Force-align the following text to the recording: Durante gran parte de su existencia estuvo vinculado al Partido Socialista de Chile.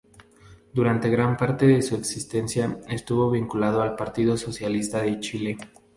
Durante 0.73 1.11
gran 1.11 1.37
parte 1.37 1.67
de 1.67 1.83
su 1.83 1.93
existencia 1.95 2.79
estuvo 2.89 3.29
vinculado 3.29 3.83
al 3.83 3.95
Partido 3.95 4.35
Socialista 4.35 4.99
de 5.03 5.19
Chile. 5.19 5.57